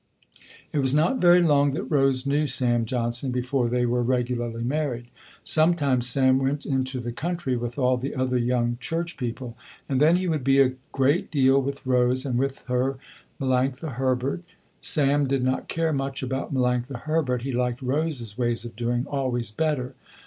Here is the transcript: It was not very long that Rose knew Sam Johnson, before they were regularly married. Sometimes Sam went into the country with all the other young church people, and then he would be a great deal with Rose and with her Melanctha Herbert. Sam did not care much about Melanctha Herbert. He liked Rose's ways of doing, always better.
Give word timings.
It 0.73 0.79
was 0.79 0.95
not 0.95 1.17
very 1.21 1.43
long 1.43 1.73
that 1.73 1.83
Rose 1.83 2.25
knew 2.25 2.47
Sam 2.47 2.85
Johnson, 2.85 3.29
before 3.29 3.69
they 3.69 3.85
were 3.85 4.01
regularly 4.01 4.63
married. 4.63 5.05
Sometimes 5.43 6.07
Sam 6.07 6.39
went 6.39 6.65
into 6.65 6.99
the 6.99 7.11
country 7.11 7.55
with 7.55 7.77
all 7.77 7.97
the 7.97 8.15
other 8.15 8.39
young 8.39 8.77
church 8.79 9.15
people, 9.15 9.55
and 9.87 10.01
then 10.01 10.15
he 10.15 10.27
would 10.27 10.43
be 10.43 10.59
a 10.59 10.73
great 10.91 11.29
deal 11.29 11.61
with 11.61 11.85
Rose 11.85 12.25
and 12.25 12.39
with 12.39 12.63
her 12.63 12.97
Melanctha 13.39 13.91
Herbert. 13.93 14.41
Sam 14.81 15.27
did 15.27 15.43
not 15.43 15.67
care 15.67 15.93
much 15.93 16.23
about 16.23 16.51
Melanctha 16.51 17.01
Herbert. 17.01 17.43
He 17.43 17.51
liked 17.51 17.79
Rose's 17.83 18.35
ways 18.35 18.65
of 18.65 18.75
doing, 18.75 19.05
always 19.07 19.51
better. 19.51 19.93